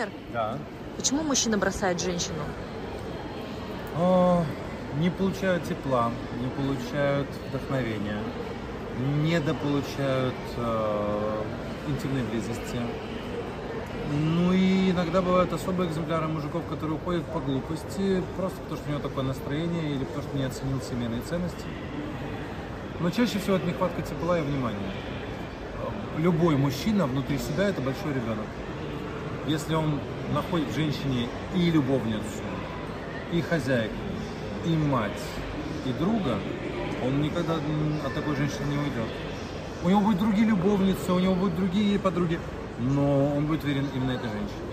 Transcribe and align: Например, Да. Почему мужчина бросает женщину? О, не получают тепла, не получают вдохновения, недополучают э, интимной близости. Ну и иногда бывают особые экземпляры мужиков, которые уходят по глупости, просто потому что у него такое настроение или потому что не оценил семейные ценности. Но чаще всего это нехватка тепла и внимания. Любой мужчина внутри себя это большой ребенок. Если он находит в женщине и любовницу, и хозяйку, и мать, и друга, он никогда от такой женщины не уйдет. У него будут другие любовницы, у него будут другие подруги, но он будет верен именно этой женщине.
Например, 0.00 0.08
Да. 0.32 0.58
Почему 0.96 1.22
мужчина 1.22 1.58
бросает 1.58 2.00
женщину? 2.00 2.42
О, 3.98 4.44
не 4.98 5.10
получают 5.10 5.64
тепла, 5.64 6.10
не 6.40 6.48
получают 6.48 7.28
вдохновения, 7.48 8.18
недополучают 9.22 10.34
э, 10.56 11.42
интимной 11.88 12.22
близости. 12.22 12.80
Ну 14.12 14.52
и 14.52 14.90
иногда 14.90 15.22
бывают 15.22 15.52
особые 15.52 15.88
экземпляры 15.88 16.28
мужиков, 16.28 16.64
которые 16.68 16.96
уходят 16.96 17.24
по 17.26 17.38
глупости, 17.38 18.22
просто 18.36 18.58
потому 18.62 18.76
что 18.80 18.88
у 18.88 18.92
него 18.92 19.02
такое 19.02 19.24
настроение 19.24 19.94
или 19.94 20.04
потому 20.04 20.22
что 20.22 20.36
не 20.36 20.44
оценил 20.44 20.80
семейные 20.80 21.22
ценности. 21.22 21.64
Но 23.00 23.10
чаще 23.10 23.38
всего 23.38 23.56
это 23.56 23.66
нехватка 23.66 24.02
тепла 24.02 24.38
и 24.38 24.42
внимания. 24.42 24.92
Любой 26.18 26.56
мужчина 26.56 27.06
внутри 27.06 27.38
себя 27.38 27.68
это 27.68 27.80
большой 27.80 28.12
ребенок. 28.12 28.46
Если 29.46 29.74
он 29.74 29.98
находит 30.34 30.68
в 30.68 30.74
женщине 30.74 31.28
и 31.54 31.70
любовницу, 31.70 32.42
и 33.32 33.40
хозяйку, 33.40 33.94
и 34.66 34.76
мать, 34.76 35.22
и 35.86 35.92
друга, 35.92 36.38
он 37.04 37.22
никогда 37.22 37.54
от 37.54 38.14
такой 38.14 38.36
женщины 38.36 38.66
не 38.70 38.76
уйдет. 38.76 39.08
У 39.82 39.88
него 39.88 40.00
будут 40.00 40.18
другие 40.18 40.46
любовницы, 40.46 41.12
у 41.12 41.18
него 41.18 41.34
будут 41.34 41.56
другие 41.56 41.98
подруги, 41.98 42.38
но 42.78 43.34
он 43.34 43.46
будет 43.46 43.64
верен 43.64 43.86
именно 43.94 44.12
этой 44.12 44.28
женщине. 44.28 44.70